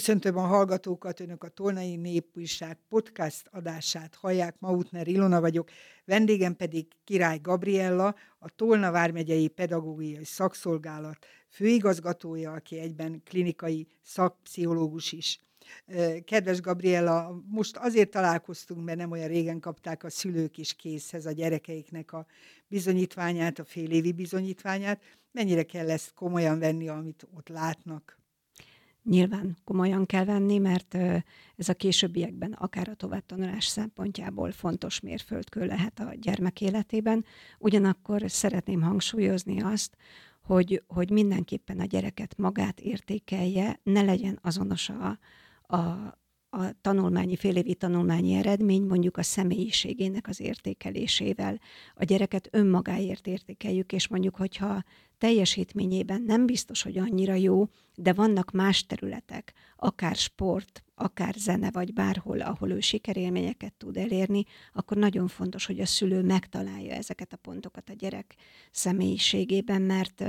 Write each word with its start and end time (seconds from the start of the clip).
Köszöntöm 0.00 0.36
a 0.36 0.46
hallgatókat, 0.46 1.20
önök 1.20 1.44
a 1.44 1.48
Tolnai 1.48 1.96
Népújság 1.96 2.78
podcast 2.88 3.48
adását 3.50 4.14
hallják, 4.14 4.54
Mautner 4.58 5.08
Ilona 5.08 5.40
vagyok, 5.40 5.70
vendégem 6.04 6.56
pedig 6.56 6.86
Király 7.04 7.38
Gabriella, 7.42 8.14
a 8.38 8.50
Tolna 8.56 8.90
Vármegyei 8.90 9.48
Pedagógiai 9.48 10.24
Szakszolgálat 10.24 11.26
főigazgatója, 11.48 12.52
aki 12.52 12.78
egyben 12.78 13.22
klinikai 13.24 13.86
szakpszichológus 14.02 15.12
is. 15.12 15.40
Kedves 16.24 16.60
Gabriella, 16.60 17.42
most 17.48 17.76
azért 17.76 18.10
találkoztunk, 18.10 18.84
mert 18.84 18.98
nem 18.98 19.10
olyan 19.10 19.28
régen 19.28 19.60
kapták 19.60 20.04
a 20.04 20.10
szülők 20.10 20.58
is 20.58 20.74
készhez 20.74 21.26
a 21.26 21.32
gyerekeiknek 21.32 22.12
a 22.12 22.26
bizonyítványát, 22.68 23.58
a 23.58 23.64
félévi 23.64 24.12
bizonyítványát. 24.12 25.02
Mennyire 25.32 25.62
kell 25.62 25.90
ezt 25.90 26.14
komolyan 26.14 26.58
venni, 26.58 26.88
amit 26.88 27.26
ott 27.36 27.48
látnak? 27.48 28.19
Nyilván 29.02 29.56
komolyan 29.64 30.06
kell 30.06 30.24
venni, 30.24 30.58
mert 30.58 30.94
ez 31.56 31.68
a 31.68 31.74
későbbiekben 31.74 32.52
akár 32.52 32.88
a 32.88 32.94
továbbtanulás 32.94 33.66
szempontjából 33.66 34.52
fontos 34.52 35.00
mérföldkő 35.00 35.66
lehet 35.66 36.00
a 36.00 36.14
gyermek 36.20 36.60
életében. 36.60 37.24
Ugyanakkor 37.58 38.22
szeretném 38.26 38.82
hangsúlyozni 38.82 39.62
azt, 39.62 39.96
hogy, 40.42 40.82
hogy 40.86 41.10
mindenképpen 41.10 41.80
a 41.80 41.84
gyereket 41.84 42.36
magát 42.36 42.80
értékelje, 42.80 43.80
ne 43.82 44.02
legyen 44.02 44.38
azonos 44.42 44.88
a, 44.88 45.18
a, 45.76 45.78
a 46.50 46.80
tanulmányi, 46.80 47.36
félévi 47.36 47.74
tanulmányi 47.74 48.34
eredmény 48.34 48.82
mondjuk 48.82 49.16
a 49.16 49.22
személyiségének 49.22 50.28
az 50.28 50.40
értékelésével. 50.40 51.60
A 51.94 52.04
gyereket 52.04 52.48
önmagáért 52.50 53.26
értékeljük, 53.26 53.92
és 53.92 54.08
mondjuk, 54.08 54.36
hogyha 54.36 54.82
teljesítményében 55.18 56.22
nem 56.22 56.46
biztos, 56.46 56.82
hogy 56.82 56.98
annyira 56.98 57.34
jó, 57.34 57.68
de 57.94 58.12
vannak 58.12 58.50
más 58.50 58.86
területek, 58.86 59.52
akár 59.76 60.16
sport, 60.16 60.84
akár 60.94 61.34
zene, 61.38 61.70
vagy 61.70 61.92
bárhol, 61.92 62.40
ahol 62.40 62.70
ő 62.70 62.80
sikerélményeket 62.80 63.74
tud 63.74 63.96
elérni, 63.96 64.44
akkor 64.72 64.96
nagyon 64.96 65.28
fontos, 65.28 65.66
hogy 65.66 65.80
a 65.80 65.86
szülő 65.86 66.22
megtalálja 66.22 66.94
ezeket 66.94 67.32
a 67.32 67.36
pontokat 67.36 67.90
a 67.90 67.92
gyerek 67.92 68.36
személyiségében, 68.70 69.82
mert, 69.82 70.24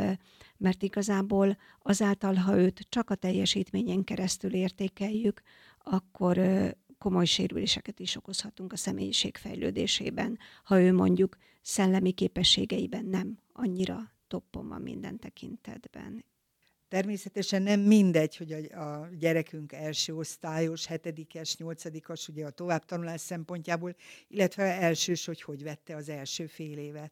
mert 0.57 0.83
igazából 0.83 1.57
azáltal, 1.81 2.33
ha 2.33 2.57
őt 2.57 2.85
csak 2.89 3.09
a 3.09 3.15
teljesítményen 3.15 4.03
keresztül 4.03 4.53
értékeljük, 4.53 5.41
akkor 5.83 6.39
komoly 6.97 7.25
sérüléseket 7.25 7.99
is 7.99 8.15
okozhatunk 8.15 8.73
a 8.73 8.77
személyiség 8.77 9.37
fejlődésében, 9.37 10.39
ha 10.63 10.81
ő 10.81 10.93
mondjuk 10.93 11.37
szellemi 11.61 12.11
képességeiben 12.11 13.05
nem 13.05 13.37
annyira 13.53 14.13
toppon 14.27 14.67
van 14.67 14.81
minden 14.81 15.19
tekintetben. 15.19 16.25
Természetesen 16.87 17.61
nem 17.61 17.79
mindegy, 17.79 18.37
hogy 18.37 18.51
a, 18.51 19.01
a 19.01 19.09
gyerekünk 19.19 19.71
első 19.71 20.15
osztályos, 20.15 20.85
hetedikes, 20.85 21.57
nyolcadikas, 21.57 22.27
ugye 22.27 22.45
a 22.45 22.49
továbbtanulás 22.49 23.21
szempontjából, 23.21 23.95
illetve 24.27 24.63
elsős, 24.63 25.25
hogy 25.25 25.41
hogy 25.41 25.63
vette 25.63 25.95
az 25.95 26.09
első 26.09 26.45
fél 26.45 26.77
évet. 26.77 27.11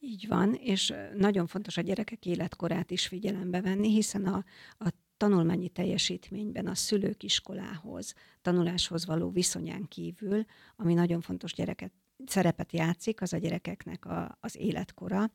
Így 0.00 0.28
van, 0.28 0.54
és 0.54 0.92
nagyon 1.16 1.46
fontos 1.46 1.76
a 1.76 1.80
gyerekek 1.80 2.26
életkorát 2.26 2.90
is 2.90 3.06
figyelembe 3.06 3.60
venni, 3.60 3.90
hiszen 3.90 4.26
a, 4.26 4.44
a 4.78 4.88
tanulmányi 5.24 5.68
teljesítményben 5.68 6.66
a 6.66 6.74
szülők 6.74 7.22
iskolához, 7.22 8.14
tanuláshoz 8.42 9.06
való 9.06 9.30
viszonyán 9.30 9.88
kívül, 9.88 10.44
ami 10.76 10.94
nagyon 10.94 11.20
fontos 11.20 11.52
gyereket 11.52 11.92
szerepet 12.26 12.72
játszik, 12.72 13.20
az 13.20 13.32
a 13.32 13.36
gyerekeknek 13.36 14.04
a, 14.04 14.38
az 14.40 14.56
életkora. 14.56 15.30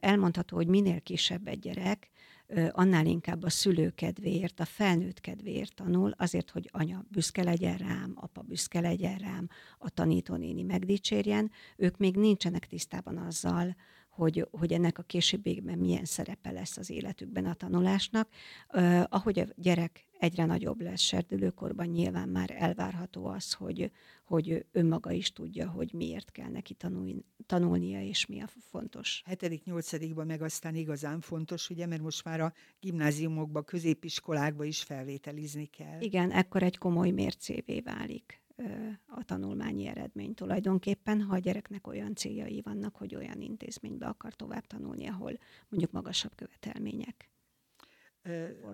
Elmondható, 0.00 0.56
hogy 0.56 0.66
minél 0.66 1.00
kisebb 1.00 1.48
egy 1.48 1.58
gyerek, 1.58 2.10
annál 2.70 3.06
inkább 3.06 3.42
a 3.42 3.50
szülő 3.50 3.90
kedvéért, 3.90 4.60
a 4.60 4.64
felnőtt 4.64 5.20
kedvéért 5.20 5.74
tanul, 5.74 6.10
azért, 6.16 6.50
hogy 6.50 6.68
anya 6.72 7.04
büszke 7.08 7.42
legyen 7.42 7.76
rám, 7.76 8.12
apa 8.14 8.42
büszke 8.42 8.80
legyen 8.80 9.18
rám, 9.18 9.48
a 9.78 9.90
tanítónéni 9.90 10.62
megdicsérjen. 10.62 11.50
Ők 11.76 11.96
még 11.96 12.16
nincsenek 12.16 12.66
tisztában 12.66 13.16
azzal, 13.16 13.76
hogy, 14.14 14.48
hogy 14.50 14.72
ennek 14.72 14.98
a 14.98 15.02
későbbiekben 15.02 15.78
milyen 15.78 16.04
szerepe 16.04 16.50
lesz 16.50 16.76
az 16.76 16.90
életükben 16.90 17.46
a 17.46 17.54
tanulásnak. 17.54 18.28
Uh, 18.72 19.02
ahogy 19.08 19.38
a 19.38 19.46
gyerek 19.56 20.06
egyre 20.18 20.44
nagyobb 20.44 20.80
lesz 20.80 21.00
serdülőkorban, 21.00 21.86
nyilván 21.86 22.28
már 22.28 22.54
elvárható 22.58 23.26
az, 23.26 23.52
hogy, 23.52 23.90
hogy 24.24 24.66
önmaga 24.72 25.10
is 25.10 25.32
tudja, 25.32 25.70
hogy 25.70 25.92
miért 25.92 26.30
kell 26.30 26.50
neki 26.50 26.74
tanulni, 26.74 27.24
tanulnia, 27.46 28.02
és 28.02 28.26
mi 28.26 28.40
a 28.40 28.46
fontos. 28.70 29.22
Hetedik, 29.24 29.64
nyolcadikban 29.64 30.26
meg 30.26 30.42
aztán 30.42 30.74
igazán 30.74 31.20
fontos, 31.20 31.70
ugye, 31.70 31.86
mert 31.86 32.02
most 32.02 32.24
már 32.24 32.40
a 32.40 32.52
gimnáziumokba, 32.80 33.62
középiskolákba 33.62 34.64
is 34.64 34.82
felvételizni 34.82 35.66
kell. 35.66 36.00
Igen, 36.00 36.30
ekkor 36.30 36.62
egy 36.62 36.78
komoly 36.78 37.10
mércévé 37.10 37.80
válik 37.80 38.43
a 39.06 39.24
tanulmányi 39.24 39.86
eredmény 39.86 40.34
tulajdonképpen, 40.34 41.22
ha 41.22 41.34
a 41.34 41.38
gyereknek 41.38 41.86
olyan 41.86 42.14
céljai 42.14 42.60
vannak, 42.60 42.96
hogy 42.96 43.14
olyan 43.14 43.40
intézménybe 43.40 44.06
akar 44.06 44.34
tovább 44.34 44.66
tanulni, 44.66 45.06
ahol 45.06 45.38
mondjuk 45.68 45.92
magasabb 45.92 46.34
követelmények. 46.34 47.28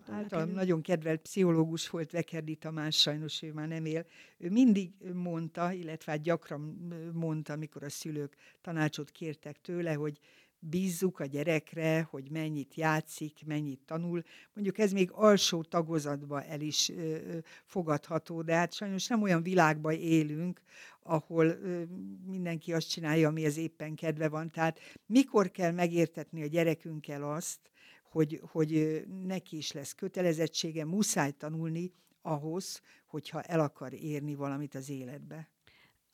Általam 0.07 0.51
nagyon 0.51 0.83
kedvelt 0.83 1.21
pszichológus 1.21 1.89
volt 1.89 2.11
Vekerdi 2.11 2.57
Tamás, 2.57 3.01
sajnos 3.01 3.43
ő 3.43 3.53
már 3.53 3.69
nem 3.69 3.85
él. 3.85 4.07
Ő 4.39 4.51
mindig 4.51 4.93
mondta, 5.15 5.73
illetve 5.73 6.13
hát 6.13 6.23
gyakran 6.23 6.61
mondta, 7.15 7.53
amikor 7.53 7.83
a 7.83 7.91
szülők 7.91 8.37
tanácsot 8.61 9.11
kértek 9.11 9.61
tőle, 9.61 9.95
hogy 9.95 10.19
bízzuk 10.61 11.21
a 11.21 11.25
gyerekre, 11.25 12.07
hogy 12.11 12.31
mennyit 12.31 12.75
játszik, 12.75 13.47
mennyit 13.47 13.81
tanul. 13.87 14.23
Mondjuk 14.55 14.79
ez 14.79 14.93
még 14.93 15.11
alsó 15.13 15.63
tagozatba 15.63 16.43
el 16.43 16.61
is 16.61 16.89
ö, 16.89 17.19
fogadható, 17.65 18.43
de 18.43 18.55
hát 18.55 18.73
sajnos 18.73 19.07
nem 19.07 19.23
olyan 19.23 19.43
világban 19.43 19.93
élünk, 19.93 20.61
ahol 21.03 21.47
ö, 21.47 21.83
mindenki 22.27 22.73
azt 22.73 22.91
csinálja, 22.91 23.29
ami 23.29 23.47
az 23.47 23.57
éppen 23.57 23.95
kedve 23.95 24.29
van. 24.29 24.51
Tehát 24.51 24.79
mikor 25.07 25.51
kell 25.51 25.73
megértetni 25.73 26.43
a 26.43 26.47
gyerekünkkel 26.47 27.33
azt, 27.33 27.59
hogy, 28.03 28.41
hogy 28.43 29.03
neki 29.27 29.57
is 29.57 29.73
lesz 29.73 29.95
kötelezettsége, 29.95 30.85
muszáj 30.85 31.31
tanulni 31.31 31.93
ahhoz, 32.23 32.83
hogyha 33.07 33.43
el 33.43 33.61
akar 33.61 33.93
érni 33.93 34.35
valamit 34.35 34.75
az 34.75 34.91
életbe. 34.91 35.49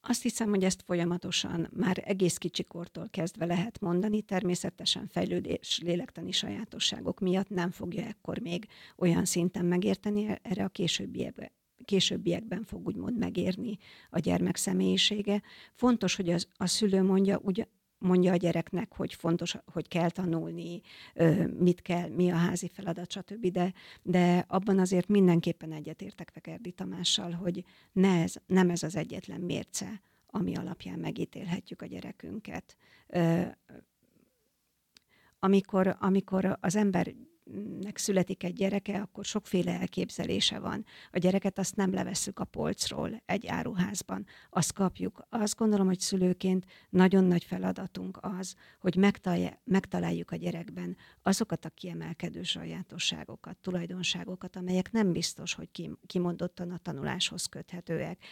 Azt 0.09 0.23
hiszem, 0.23 0.49
hogy 0.49 0.65
ezt 0.65 0.83
folyamatosan 0.83 1.69
már 1.73 2.03
egész 2.05 2.37
kicsikortól 2.37 3.09
kezdve 3.11 3.45
lehet 3.45 3.81
mondani, 3.81 4.23
természetesen 4.23 5.07
fejlődés, 5.09 5.81
lélektani 5.83 6.33
sajátosságok 6.33 7.21
miatt 7.21 7.49
nem 7.49 7.71
fogja 7.71 8.05
ekkor 8.05 8.39
még 8.39 8.67
olyan 8.97 9.25
szinten 9.25 9.65
megérteni, 9.65 10.39
erre 10.43 10.65
a 10.65 10.69
későbbiekben, 10.69 11.51
későbbiekben 11.85 12.65
fog 12.65 12.87
úgymond 12.87 13.19
megérni 13.19 13.79
a 14.11 14.19
gyermek 14.19 14.57
személyisége. 14.57 15.43
Fontos, 15.75 16.17
hogy 16.17 16.31
az, 16.31 16.49
a 16.57 16.67
szülő 16.67 17.03
mondja, 17.03 17.39
ugye, 17.43 17.65
mondja 17.99 18.33
a 18.33 18.37
gyereknek, 18.37 18.93
hogy 18.95 19.15
fontos, 19.15 19.57
hogy 19.73 19.89
kell 19.89 20.11
tanulni, 20.11 20.81
mit 21.59 21.83
kell, 21.83 22.09
mi 22.09 22.31
a 22.31 22.37
házi 22.37 22.69
feladat, 22.69 23.11
stb. 23.11 23.47
De, 23.47 23.73
de 24.03 24.45
abban 24.49 24.79
azért 24.79 25.09
mindenképpen 25.09 25.73
egyetértek 25.73 26.31
Fekerdi 26.33 26.71
Tamással, 26.71 27.31
hogy 27.31 27.65
ne 27.93 28.23
ez, 28.23 28.35
nem 28.47 28.71
ez 28.71 28.83
az 28.83 28.97
egyetlen 28.97 29.41
mérce, 29.41 30.01
ami 30.27 30.57
alapján 30.57 30.99
megítélhetjük 30.99 31.83
a 31.83 31.87
gyerekünket. 31.87 32.77
Amikor, 35.39 35.97
amikor 36.01 36.59
az 36.61 36.77
ember 36.77 37.15
nek 37.81 37.99
születik 37.99 38.43
egy 38.43 38.53
gyereke, 38.53 39.01
akkor 39.01 39.25
sokféle 39.25 39.79
elképzelése 39.79 40.59
van. 40.59 40.85
A 41.11 41.19
gyereket 41.19 41.59
azt 41.59 41.77
nem 41.77 41.93
levesszük 41.93 42.39
a 42.39 42.45
polcról 42.45 43.23
egy 43.27 43.47
áruházban, 43.47 44.27
azt 44.51 44.73
kapjuk. 44.73 45.27
Azt 45.29 45.57
gondolom, 45.57 45.87
hogy 45.87 46.01
szülőként 46.01 46.67
nagyon 46.91 47.25
nagy 47.25 47.45
feladatunk 47.45 48.19
az, 48.21 48.55
hogy 48.81 48.97
megtaláljuk 49.65 50.31
a 50.31 50.37
gyerekben 50.37 50.97
azokat 51.23 51.65
a 51.65 51.71
kiemelkedő 51.71 52.43
sajátosságokat, 52.43 53.57
tulajdonságokat, 53.57 54.57
amelyek 54.57 54.93
nem 54.93 55.13
biztos, 55.13 55.55
hogy 55.55 55.69
kimondottan 56.07 56.71
a 56.71 56.79
tanuláshoz 56.79 57.47
köthetőek 57.47 58.25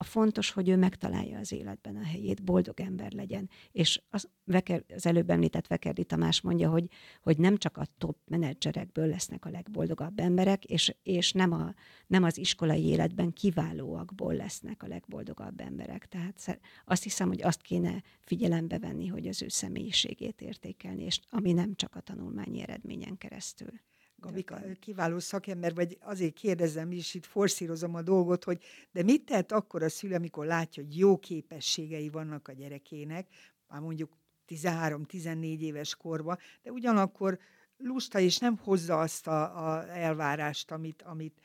a 0.00 0.04
fontos, 0.04 0.50
hogy 0.50 0.68
ő 0.68 0.76
megtalálja 0.76 1.38
az 1.38 1.52
életben 1.52 1.96
a 1.96 2.04
helyét, 2.04 2.44
boldog 2.44 2.80
ember 2.80 3.12
legyen. 3.12 3.50
És 3.72 4.02
az, 4.10 4.28
Veker, 4.44 4.84
az 4.94 5.06
előbb 5.06 5.30
említett 5.30 5.66
Vekerdi 5.66 6.04
Tamás 6.04 6.40
mondja, 6.40 6.70
hogy, 6.70 6.90
hogy 7.22 7.38
nem 7.38 7.56
csak 7.56 7.76
a 7.76 7.86
top 7.98 8.16
menedzserekből 8.24 9.06
lesznek 9.06 9.44
a 9.44 9.50
legboldogabb 9.50 10.20
emberek, 10.20 10.64
és, 10.64 10.94
és 11.02 11.32
nem, 11.32 11.52
a, 11.52 11.74
nem 12.06 12.22
az 12.22 12.38
iskolai 12.38 12.84
életben 12.84 13.32
kiválóakból 13.32 14.34
lesznek 14.34 14.82
a 14.82 14.86
legboldogabb 14.86 15.60
emberek. 15.60 16.06
Tehát 16.06 16.60
azt 16.84 17.02
hiszem, 17.02 17.28
hogy 17.28 17.42
azt 17.42 17.62
kéne 17.62 18.02
figyelembe 18.20 18.78
venni, 18.78 19.06
hogy 19.06 19.26
az 19.26 19.42
ő 19.42 19.48
személyiségét 19.48 20.40
értékelni, 20.40 21.02
és 21.02 21.20
ami 21.30 21.52
nem 21.52 21.74
csak 21.74 21.94
a 21.94 22.00
tanulmányi 22.00 22.62
eredményen 22.62 23.18
keresztül. 23.18 23.72
Gabika, 24.20 24.60
kiváló 24.80 25.18
szakember 25.18 25.74
vagy, 25.74 25.98
azért 26.00 26.34
kérdezem 26.34 26.92
is, 26.92 27.14
itt 27.14 27.26
forszírozom 27.26 27.94
a 27.94 28.02
dolgot, 28.02 28.44
hogy 28.44 28.62
de 28.92 29.02
mit 29.02 29.24
tehet 29.24 29.52
akkor 29.52 29.82
a 29.82 29.88
szülő, 29.88 30.14
amikor 30.14 30.46
látja, 30.46 30.82
hogy 30.82 30.98
jó 30.98 31.18
képességei 31.18 32.08
vannak 32.08 32.48
a 32.48 32.52
gyerekének, 32.52 33.28
már 33.68 33.80
mondjuk 33.80 34.16
13-14 34.48 35.58
éves 35.58 35.94
korban, 35.94 36.38
de 36.62 36.70
ugyanakkor 36.70 37.38
lusta, 37.76 38.18
és 38.18 38.38
nem 38.38 38.56
hozza 38.56 39.00
azt 39.00 39.26
a, 39.26 39.68
a 39.68 39.88
elvárást, 39.88 40.70
amit, 40.70 41.02
amit, 41.02 41.40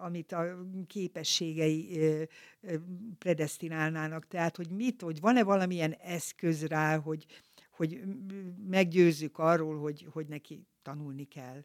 amit 0.00 0.32
a 0.32 0.66
képességei 0.86 1.98
predestinálnának. 3.18 4.26
Tehát, 4.26 4.56
hogy 4.56 4.70
mit, 4.70 5.02
hogy 5.02 5.20
van-e 5.20 5.42
valamilyen 5.42 5.92
eszköz 5.92 6.66
rá, 6.66 6.96
hogy, 6.96 7.26
hogy 7.70 8.02
meggyőzzük 8.66 9.38
arról, 9.38 9.78
hogy, 9.78 10.06
hogy 10.10 10.26
neki 10.26 10.66
tanulni 10.82 11.24
kell. 11.24 11.64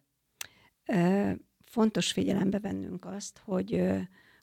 Fontos 1.66 2.12
figyelembe 2.12 2.60
vennünk 2.60 3.06
azt, 3.06 3.42
hogy, 3.46 3.84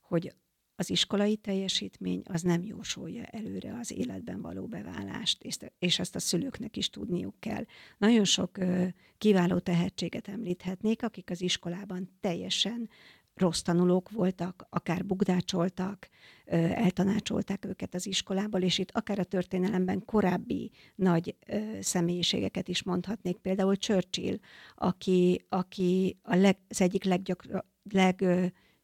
hogy 0.00 0.34
az 0.80 0.90
iskolai 0.90 1.36
teljesítmény 1.36 2.22
az 2.24 2.42
nem 2.42 2.62
jósolja 2.62 3.24
előre 3.24 3.76
az 3.80 3.92
életben 3.92 4.40
való 4.40 4.66
beválást, 4.66 5.42
és, 5.78 5.98
ezt 5.98 6.14
a 6.14 6.18
szülőknek 6.18 6.76
is 6.76 6.90
tudniuk 6.90 7.34
kell. 7.40 7.64
Nagyon 7.98 8.24
sok 8.24 8.58
kiváló 9.18 9.58
tehetséget 9.58 10.28
említhetnék, 10.28 11.02
akik 11.02 11.30
az 11.30 11.40
iskolában 11.40 12.10
teljesen 12.20 12.88
rossz 13.40 13.60
tanulók 13.60 14.10
voltak, 14.10 14.66
akár 14.70 15.04
bugdácsoltak, 15.04 16.08
eltanácsolták 16.74 17.64
őket 17.64 17.94
az 17.94 18.06
iskolából, 18.06 18.60
és 18.60 18.78
itt 18.78 18.90
akár 18.90 19.18
a 19.18 19.24
történelemben 19.24 20.04
korábbi 20.04 20.70
nagy 20.94 21.36
személyiségeket 21.80 22.68
is 22.68 22.82
mondhatnék, 22.82 23.36
például 23.36 23.76
Churchill, 23.76 24.36
aki, 24.74 25.44
aki 25.48 26.18
a 26.22 26.34
leg, 26.34 26.56
az 26.68 26.80
egyik 26.80 27.04
leggyakra, 27.04 27.64
leg, 27.90 28.24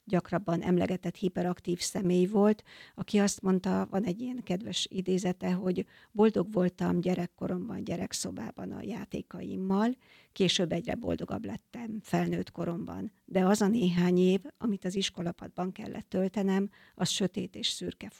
gyakrabban 0.07 0.63
emlegetett 0.63 1.17
hiperaktív 1.17 1.81
személy 1.81 2.27
volt, 2.27 2.63
aki 2.95 3.19
azt 3.19 3.43
mondta, 3.43 3.87
van 3.91 4.05
egy 4.05 4.21
ilyen 4.21 4.43
kedves 4.43 4.87
idézete, 4.91 5.53
hogy 5.53 5.87
boldog 6.13 6.53
voltam 6.53 7.01
gyerekkoromban, 7.01 7.85
gyerekszobában 7.85 8.73
a 8.73 8.83
játékaimmal, 8.83 9.97
később 10.33 10.73
egyre 10.73 10.95
boldogabb 10.95 11.45
lettem 11.45 11.99
felnőtt 12.03 12.51
koromban. 12.51 13.13
De 13.25 13.45
az 13.45 13.61
a 13.61 13.69
néhány 13.69 14.19
év, 14.19 14.41
amit 14.59 14.85
az 14.85 14.95
iskolapadban 14.95 15.73
kellett 15.73 16.09
töltenem, 16.09 16.71
az 16.95 17.09
sötét 17.09 17.55
és 17.57 17.69
szürke 17.69 18.11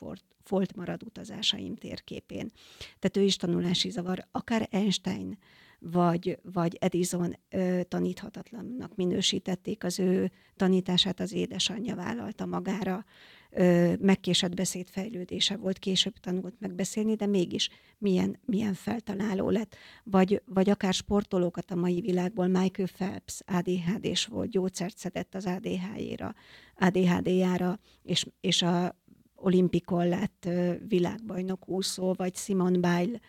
folt, 0.43 0.77
marad 0.77 1.03
utazásaim 1.03 1.77
térképén. 1.77 2.51
Tehát 2.99 3.17
ő 3.17 3.23
is 3.23 3.37
tanulási 3.37 3.91
zavar, 3.91 4.27
akár 4.31 4.69
Einstein, 4.71 5.39
vagy, 5.79 6.39
vagy 6.43 6.77
Edison 6.81 7.37
ö, 7.51 7.81
taníthatatlannak 7.89 8.95
minősítették 8.95 9.85
az 9.85 9.99
ő 9.99 10.31
tanítását, 10.57 11.21
az 11.21 11.33
édesanyja 11.33 11.95
vállalta 11.95 12.47
magára, 12.47 13.05
ö, 13.51 13.93
megkésett 14.01 14.55
beszédfejlődése 14.55 15.57
volt, 15.57 15.79
később 15.79 16.17
tanult 16.19 16.55
megbeszélni, 16.59 17.15
de 17.15 17.27
mégis 17.27 17.71
milyen, 17.99 18.39
milyen 18.45 18.75
feltaláló 18.75 19.51
lett. 19.51 19.77
Vagy, 20.05 20.43
vagy 20.47 20.71
akár 20.71 20.95
sportolókat 20.95 21.71
a 21.71 21.75
mai 21.75 22.01
világból, 22.01 22.47
Michael 22.47 22.89
Phelps 22.89 23.41
ADHD-s 23.47 24.27
volt, 24.27 24.51
gyógyszert 24.51 24.97
szedett 24.97 25.35
az 25.35 25.47
ADHD-ra, 25.47 26.35
ADHD-jára, 26.77 27.79
és, 28.03 28.27
és 28.41 28.63
a 28.63 29.05
olimpikon 29.37 30.09
lett 30.09 30.49
világbajnok 30.89 31.69
úszó, 31.69 32.13
vagy 32.13 32.37
Simon 32.37 32.81
Bile 32.81 33.21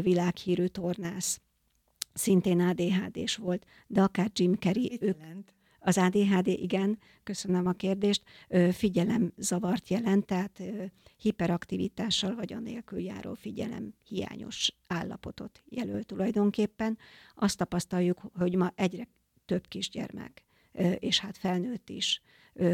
világhírű 0.00 0.66
tornász 0.66 1.40
szintén 2.14 2.60
ADHD-s 2.60 3.36
volt, 3.36 3.66
de 3.86 4.02
akár 4.02 4.30
Jim 4.32 4.54
Carrey, 4.54 4.98
ők, 5.00 5.16
az 5.86 5.98
ADHD, 5.98 6.46
igen, 6.46 6.98
köszönöm 7.22 7.66
a 7.66 7.72
kérdést, 7.72 8.22
figyelem 8.72 9.32
zavart 9.36 9.88
jelent, 9.88 10.26
tehát 10.26 10.62
hiperaktivitással 11.16 12.34
vagy 12.34 12.52
anélkül 12.52 12.98
járó 12.98 13.34
figyelem 13.34 13.94
hiányos 14.08 14.74
állapotot 14.86 15.62
jelöl 15.68 16.02
tulajdonképpen. 16.02 16.98
Azt 17.34 17.58
tapasztaljuk, 17.58 18.20
hogy 18.34 18.54
ma 18.54 18.72
egyre 18.74 19.08
több 19.44 19.66
kisgyermek, 19.68 20.44
és 20.98 21.20
hát 21.20 21.36
felnőtt 21.36 21.90
is 21.90 22.22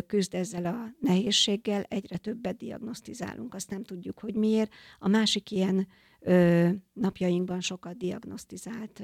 küzd 0.06 0.34
ezzel 0.34 0.66
a 0.66 0.94
nehézséggel, 1.00 1.82
egyre 1.82 2.16
többet 2.16 2.56
diagnosztizálunk, 2.56 3.54
azt 3.54 3.70
nem 3.70 3.84
tudjuk, 3.84 4.18
hogy 4.18 4.34
miért. 4.34 4.72
A 4.98 5.08
másik 5.08 5.50
ilyen 5.50 5.88
napjainkban 6.92 7.60
sokat 7.60 7.96
diagnosztizált 7.96 9.02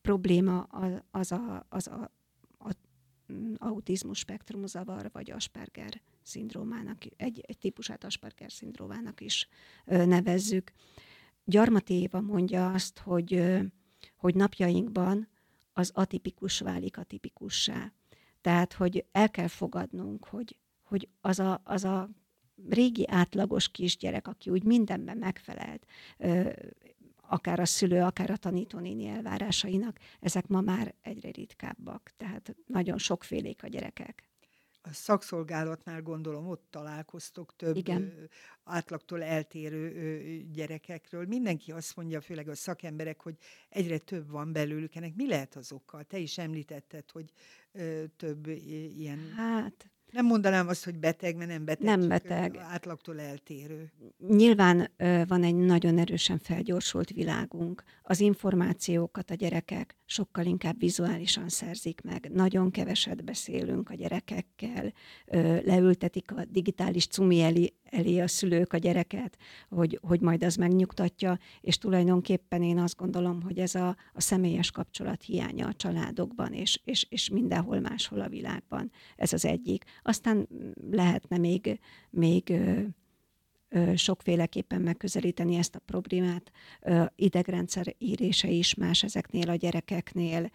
probléma 0.00 0.60
az 1.10 1.32
a, 1.32 1.66
az 1.68 1.86
a, 1.86 2.10
a 2.58 2.70
mm, 3.32 3.54
autizmus 3.58 4.18
spektrumzavar, 4.18 5.10
vagy 5.12 5.30
Asperger 5.30 6.00
szindrómának, 6.22 6.98
egy, 7.16 7.44
egy 7.46 7.58
típusát 7.58 8.04
Asperger 8.04 8.52
szindrómának 8.52 9.20
is 9.20 9.48
nevezzük. 9.84 10.72
Gyarmati 11.44 11.94
Éva 11.94 12.20
mondja 12.20 12.72
azt, 12.72 12.98
hogy, 12.98 13.42
hogy 14.16 14.34
napjainkban 14.34 15.28
az 15.72 15.90
atipikus 15.94 16.60
válik 16.60 16.98
atipikussá. 16.98 17.92
Tehát, 18.40 18.72
hogy 18.72 19.04
el 19.12 19.30
kell 19.30 19.48
fogadnunk, 19.48 20.24
hogy, 20.24 20.56
hogy 20.82 21.08
az, 21.20 21.38
a, 21.38 21.60
az 21.64 21.84
a 21.84 22.10
régi 22.68 23.08
átlagos 23.08 23.68
kisgyerek, 23.68 24.28
aki 24.28 24.50
úgy 24.50 24.64
mindenben 24.64 25.16
megfelelt, 25.16 25.86
akár 27.26 27.60
a 27.60 27.64
szülő, 27.64 28.00
akár 28.00 28.30
a 28.30 28.36
tanítónéni 28.36 29.06
elvárásainak, 29.06 29.98
ezek 30.20 30.46
ma 30.46 30.60
már 30.60 30.94
egyre 31.00 31.30
ritkábbak. 31.30 32.10
Tehát 32.16 32.56
nagyon 32.66 32.98
sokfélék 32.98 33.62
a 33.62 33.68
gyerekek. 33.68 34.28
A 34.86 34.92
szakszolgálatnál 34.92 36.02
gondolom, 36.02 36.48
ott 36.48 36.66
találkoztok 36.70 37.56
több 37.56 37.76
Igen. 37.76 38.28
átlagtól 38.64 39.22
eltérő 39.22 40.46
gyerekekről. 40.52 41.26
Mindenki 41.26 41.72
azt 41.72 41.96
mondja, 41.96 42.20
főleg 42.20 42.48
a 42.48 42.54
szakemberek, 42.54 43.20
hogy 43.20 43.36
egyre 43.68 43.98
több 43.98 44.30
van 44.30 44.52
belőlük. 44.52 44.94
Ennek 44.94 45.14
mi 45.14 45.28
lehet 45.28 45.56
az 45.56 45.72
oka? 45.72 46.02
Te 46.02 46.18
is 46.18 46.38
említetted, 46.38 47.10
hogy 47.10 47.32
több 48.16 48.46
ilyen... 48.46 49.32
Hát 49.36 49.90
nem 50.14 50.26
mondanám 50.26 50.68
azt, 50.68 50.84
hogy 50.84 50.98
beteg, 50.98 51.36
mert 51.36 51.50
nem 51.50 51.64
beteg. 51.64 51.84
Nem 51.84 52.08
beteg. 52.08 52.56
Átlagtól 52.56 53.20
eltérő. 53.20 53.92
Nyilván 54.28 54.90
van 55.26 55.42
egy 55.42 55.54
nagyon 55.54 55.98
erősen 55.98 56.38
felgyorsult 56.38 57.10
világunk. 57.10 57.82
Az 58.02 58.20
információkat 58.20 59.30
a 59.30 59.34
gyerekek 59.34 59.96
sokkal 60.04 60.44
inkább 60.44 60.78
vizuálisan 60.78 61.48
szerzik 61.48 62.00
meg. 62.00 62.30
Nagyon 62.32 62.70
keveset 62.70 63.24
beszélünk 63.24 63.90
a 63.90 63.94
gyerekekkel, 63.94 64.92
leültetik 65.64 66.32
a 66.32 66.44
digitális 66.44 67.06
cumi 67.06 67.72
elé, 67.94 68.18
a 68.18 68.28
szülők 68.28 68.72
a 68.72 68.76
gyereket, 68.76 69.36
hogy, 69.68 69.98
hogy 70.02 70.20
majd 70.20 70.44
az 70.44 70.56
megnyugtatja, 70.56 71.38
és 71.60 71.78
tulajdonképpen 71.78 72.62
én 72.62 72.78
azt 72.78 72.96
gondolom, 72.96 73.42
hogy 73.42 73.58
ez 73.58 73.74
a, 73.74 73.96
a 74.12 74.20
személyes 74.20 74.70
kapcsolat 74.70 75.22
hiánya 75.22 75.66
a 75.66 75.74
családokban, 75.74 76.52
és, 76.52 76.80
és, 76.84 77.06
és 77.08 77.28
mindenhol 77.28 77.80
máshol 77.80 78.20
a 78.20 78.28
világban. 78.28 78.90
Ez 79.16 79.32
az 79.32 79.44
egyik. 79.44 79.84
Aztán 80.02 80.48
lehetne 80.90 81.38
még, 81.38 81.80
még 82.10 82.52
sokféleképpen 83.94 84.80
megközelíteni 84.80 85.56
ezt 85.56 85.74
a 85.74 85.78
problémát. 85.78 86.50
Idegrendszer 87.16 87.94
írése 87.98 88.48
is 88.48 88.74
más 88.74 89.02
ezeknél 89.02 89.50
a 89.50 89.54
gyerekeknél. 89.54 90.50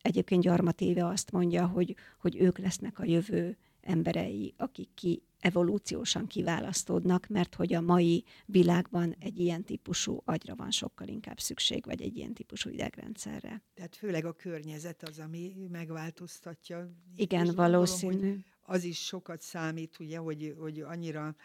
Egyébként 0.00 0.42
Gyarmatéve 0.42 1.06
azt 1.06 1.30
mondja, 1.30 1.66
hogy, 1.66 1.94
hogy 2.18 2.36
ők 2.40 2.58
lesznek 2.58 2.98
a 2.98 3.04
jövő 3.04 3.56
emberei, 3.80 4.54
akik 4.56 4.88
ki 4.94 5.22
evolúciósan 5.42 6.26
kiválasztódnak, 6.26 7.26
mert 7.26 7.54
hogy 7.54 7.74
a 7.74 7.80
mai 7.80 8.24
világban 8.46 9.16
egy 9.20 9.38
ilyen 9.38 9.64
típusú 9.64 10.22
agyra 10.24 10.54
van 10.54 10.70
sokkal 10.70 11.08
inkább 11.08 11.38
szükség, 11.38 11.84
vagy 11.84 12.02
egy 12.02 12.16
ilyen 12.16 12.34
típusú 12.34 12.70
idegrendszerre. 12.70 13.62
Tehát 13.74 13.96
főleg 13.96 14.24
a 14.24 14.32
környezet 14.32 15.02
az, 15.02 15.18
ami 15.18 15.54
megváltoztatja. 15.70 16.90
Igen, 17.16 17.54
valószínű. 17.54 18.12
Gondolom, 18.12 18.44
az 18.62 18.84
is 18.84 19.04
sokat 19.04 19.40
számít, 19.40 19.98
ugye, 19.98 20.18
hogy, 20.18 20.54
hogy 20.58 20.80
annyira 20.80 21.36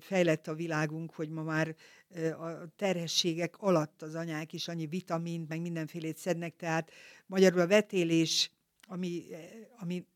fejlett 0.00 0.46
a 0.46 0.54
világunk, 0.54 1.14
hogy 1.14 1.28
ma 1.28 1.42
már 1.42 1.76
a 2.38 2.74
terhességek 2.76 3.56
alatt 3.58 4.02
az 4.02 4.14
anyák 4.14 4.52
is 4.52 4.68
annyi 4.68 4.86
vitamint, 4.86 5.48
meg 5.48 5.60
mindenfélét 5.60 6.16
szednek, 6.16 6.56
tehát 6.56 6.90
magyarul 7.26 7.60
a 7.60 7.66
vetélés, 7.66 8.50
ami, 8.86 9.24
ami 9.78 10.06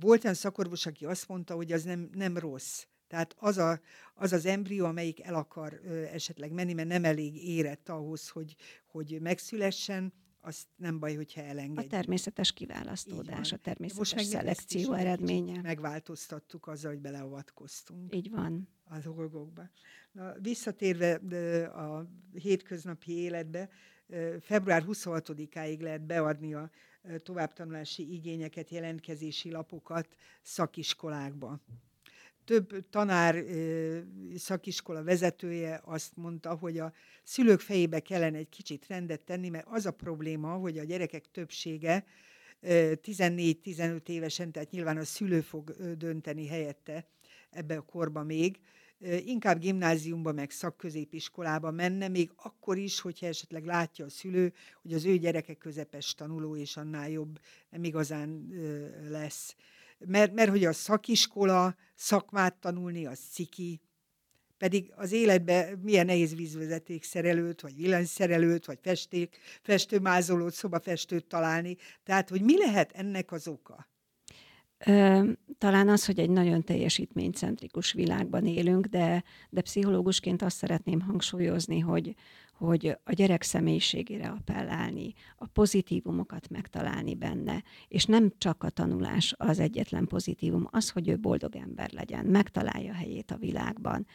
volt 0.00 0.24
olyan 0.24 0.36
szakorvos, 0.36 0.86
aki 0.86 1.04
azt 1.04 1.28
mondta, 1.28 1.54
hogy 1.54 1.72
az 1.72 1.82
nem, 1.82 2.10
nem 2.12 2.38
rossz. 2.38 2.84
Tehát 3.08 3.34
az, 3.38 3.58
a, 3.58 3.80
az 4.14 4.32
az 4.32 4.46
embrió, 4.46 4.84
amelyik 4.84 5.22
el 5.22 5.34
akar 5.34 5.80
ö, 5.84 6.02
esetleg 6.02 6.52
menni, 6.52 6.72
mert 6.72 6.88
nem 6.88 7.04
elég 7.04 7.48
érett 7.48 7.88
ahhoz, 7.88 8.28
hogy, 8.28 8.56
hogy 8.86 9.18
megszülessen, 9.20 10.12
az 10.46 10.66
nem 10.76 10.98
baj, 10.98 11.14
hogyha 11.14 11.40
elengedjük. 11.40 11.92
A 11.92 11.96
természetes 11.96 12.52
kiválasztódás, 12.52 13.52
a 13.52 13.56
természetes 13.56 14.14
Most 14.14 14.28
szelekció 14.28 14.92
eredménye. 14.92 15.60
Megváltoztattuk 15.60 16.66
azzal, 16.66 16.90
hogy 16.90 17.00
beleavatkoztunk. 17.00 18.14
Így 18.14 18.30
van. 18.30 18.68
A 18.84 18.98
dolgokba. 18.98 19.70
Na, 20.12 20.34
visszatérve 20.40 21.14
a 21.64 22.10
hétköznapi 22.32 23.12
életbe, 23.12 23.68
február 24.40 24.84
26-áig 24.86 25.80
lehet 25.80 26.06
beadni 26.06 26.54
a 26.54 26.70
továbbtanulási 27.22 28.12
igényeket, 28.12 28.70
jelentkezési 28.70 29.50
lapokat 29.50 30.08
szakiskolákba. 30.42 31.60
több 32.44 32.88
tanár, 32.90 33.44
szakiskola 34.36 35.02
vezetője 35.02 35.80
azt 35.84 36.16
mondta, 36.16 36.54
hogy 36.54 36.78
a 36.78 36.92
szülők 37.22 37.60
fejébe 37.60 38.00
kellene 38.00 38.38
egy 38.38 38.48
kicsit 38.48 38.86
rendet 38.86 39.20
tenni, 39.20 39.48
mert 39.48 39.66
az 39.68 39.86
a 39.86 39.90
probléma, 39.90 40.52
hogy 40.52 40.78
a 40.78 40.84
gyerekek 40.84 41.30
többsége 41.30 42.04
14-15 42.62 44.08
évesen, 44.08 44.52
tehát 44.52 44.70
nyilván 44.70 44.96
a 44.96 45.04
szülő 45.04 45.40
fog 45.40 45.74
dönteni 45.96 46.46
helyette 46.46 47.08
ebbe 47.50 47.76
a 47.76 47.80
korba 47.82 48.22
még, 48.22 48.58
inkább 49.24 49.58
gimnáziumba, 49.58 50.32
meg 50.32 50.50
szakközépiskolába 50.50 51.70
menne, 51.70 52.08
még 52.08 52.30
akkor 52.36 52.78
is, 52.78 53.00
hogyha 53.00 53.26
esetleg 53.26 53.64
látja 53.64 54.04
a 54.04 54.10
szülő, 54.10 54.52
hogy 54.82 54.92
az 54.92 55.04
ő 55.04 55.16
gyereke 55.16 55.54
közepes 55.54 56.14
tanuló, 56.14 56.56
és 56.56 56.76
annál 56.76 57.10
jobb 57.10 57.40
nem 57.70 57.84
igazán 57.84 58.48
lesz. 59.08 59.56
Mert, 59.98 60.32
mert 60.32 60.50
hogy 60.50 60.64
a 60.64 60.72
szakiskola, 60.72 61.76
szakmát 61.94 62.54
tanulni, 62.54 63.06
az 63.06 63.18
ciki, 63.18 63.80
pedig 64.58 64.92
az 64.96 65.12
életben 65.12 65.78
milyen 65.78 66.06
nehéz 66.06 66.34
vízvezeték 66.34 67.04
szerelőt, 67.04 67.60
vagy 67.60 67.76
villanyszerelőt, 67.76 68.64
vagy 68.66 68.78
festék, 68.82 69.38
festőmázolót, 69.62 70.52
szobafestőt 70.52 71.26
találni. 71.26 71.76
Tehát, 72.02 72.28
hogy 72.28 72.42
mi 72.42 72.58
lehet 72.58 72.92
ennek 72.92 73.32
az 73.32 73.48
oka? 73.48 73.88
Talán 75.58 75.88
az, 75.88 76.06
hogy 76.06 76.18
egy 76.18 76.30
nagyon 76.30 76.64
teljesítménycentrikus 76.64 77.92
világban 77.92 78.46
élünk, 78.46 78.86
de, 78.86 79.24
de 79.50 79.60
pszichológusként 79.60 80.42
azt 80.42 80.56
szeretném 80.56 81.00
hangsúlyozni, 81.00 81.78
hogy, 81.78 82.14
hogy 82.58 82.98
a 83.04 83.12
gyerek 83.12 83.42
személyiségére 83.42 84.28
appellálni, 84.28 85.12
a 85.36 85.46
pozitívumokat 85.46 86.48
megtalálni 86.48 87.14
benne, 87.14 87.62
és 87.88 88.04
nem 88.04 88.32
csak 88.38 88.62
a 88.62 88.70
tanulás 88.70 89.34
az 89.36 89.58
egyetlen 89.58 90.06
pozitívum, 90.06 90.68
az, 90.70 90.90
hogy 90.90 91.08
ő 91.08 91.18
boldog 91.18 91.56
ember 91.56 91.92
legyen, 91.92 92.24
megtalálja 92.24 92.92
helyét 92.92 93.30
a 93.30 93.36
világban, 93.36 94.06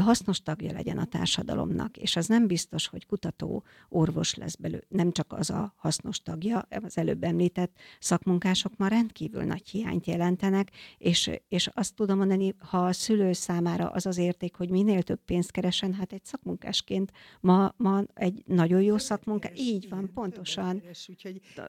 hasznos 0.00 0.42
tagja 0.42 0.72
legyen 0.72 0.98
a 0.98 1.04
társadalomnak, 1.04 1.96
és 1.96 2.16
az 2.16 2.26
nem 2.26 2.46
biztos, 2.46 2.86
hogy 2.86 3.06
kutató, 3.06 3.64
orvos 3.88 4.34
lesz 4.34 4.54
belőle, 4.54 4.82
nem 4.88 5.12
csak 5.12 5.32
az 5.32 5.50
a 5.50 5.74
hasznos 5.76 6.20
tagja, 6.20 6.66
az 6.82 6.98
előbb 6.98 7.24
említett 7.24 7.76
szakmunkások 8.00 8.76
ma 8.76 8.88
rendkívül 8.88 9.42
nagy 9.42 9.68
hiányt 9.68 10.06
jelentenek, 10.06 10.70
és, 10.98 11.30
és 11.48 11.66
azt 11.72 11.94
tudom 11.94 12.18
mondani, 12.18 12.54
ha 12.58 12.84
a 12.84 12.92
szülő 12.92 13.32
számára 13.32 13.90
az 13.90 14.06
az 14.06 14.16
érték, 14.16 14.54
hogy 14.54 14.70
minél 14.70 15.02
több 15.02 15.20
pénzt 15.24 15.50
keresen, 15.50 15.94
hát 15.94 16.12
egy 16.12 16.24
szakmunkásként 16.24 17.12
ma, 17.40 17.74
ma 17.86 18.02
egy 18.14 18.42
nagyon 18.46 18.82
jó 18.82 18.98
szakmunka. 18.98 19.48
Így 19.54 19.88
van, 19.88 20.10
pontosan. 20.14 20.82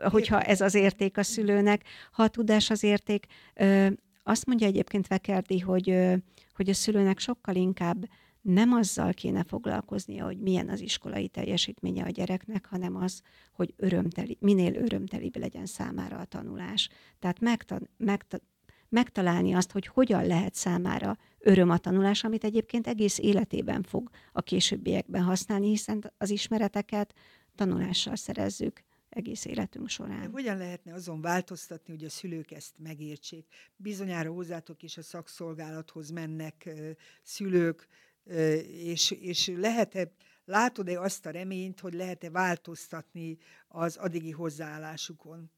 Hogyha 0.01 0.41
ez 0.41 0.61
az 0.61 0.75
érték 0.75 1.17
a 1.17 1.23
szülőnek, 1.23 1.83
ha 2.11 2.23
a 2.23 2.27
tudás 2.27 2.69
az 2.69 2.83
érték, 2.83 3.25
azt 4.23 4.45
mondja 4.45 4.67
egyébként 4.67 5.07
Vekerdi, 5.07 5.59
hogy, 5.59 5.97
hogy 6.53 6.69
a 6.69 6.73
szülőnek 6.73 7.19
sokkal 7.19 7.55
inkább 7.55 8.05
nem 8.41 8.71
azzal 8.71 9.13
kéne 9.13 9.43
foglalkoznia, 9.43 10.25
hogy 10.25 10.39
milyen 10.39 10.69
az 10.69 10.79
iskolai 10.79 11.27
teljesítménye 11.27 12.03
a 12.03 12.09
gyereknek, 12.09 12.65
hanem 12.65 12.95
az, 12.95 13.21
hogy 13.51 13.73
örömteli, 13.77 14.37
minél 14.39 14.75
örömtelibb 14.75 15.37
legyen 15.37 15.65
számára 15.65 16.17
a 16.17 16.25
tanulás. 16.25 16.89
Tehát 17.19 17.39
megtan, 17.39 17.89
megtan, 17.97 18.41
megtalálni 18.89 19.53
azt, 19.53 19.71
hogy 19.71 19.87
hogyan 19.87 20.25
lehet 20.25 20.53
számára 20.53 21.17
öröm 21.39 21.69
a 21.69 21.77
tanulás, 21.77 22.23
amit 22.23 22.43
egyébként 22.43 22.87
egész 22.87 23.17
életében 23.17 23.83
fog 23.83 24.09
a 24.31 24.41
későbbiekben 24.41 25.23
használni, 25.23 25.67
hiszen 25.67 26.13
az 26.17 26.29
ismereteket 26.29 27.13
tanulással 27.55 28.15
szerezzük 28.15 28.83
egész 29.09 29.45
életünk 29.45 29.89
során. 29.89 30.21
De 30.21 30.27
hogyan 30.27 30.57
lehetne 30.57 30.93
azon 30.93 31.21
változtatni, 31.21 31.93
hogy 31.93 32.03
a 32.03 32.09
szülők 32.09 32.51
ezt 32.51 32.73
megértsék? 32.77 33.47
Bizonyára 33.75 34.31
hozzátok 34.31 34.83
is 34.83 34.97
a 34.97 35.01
szakszolgálathoz 35.01 36.09
mennek 36.09 36.69
szülők, 37.23 37.87
és, 38.67 39.11
és 39.11 39.51
lehet-e, 39.55 40.11
látod-e 40.45 41.01
azt 41.01 41.25
a 41.25 41.29
reményt, 41.29 41.79
hogy 41.79 41.93
lehet-e 41.93 42.29
változtatni 42.29 43.37
az 43.67 43.95
addigi 43.95 44.31
hozzáállásukon? 44.31 45.51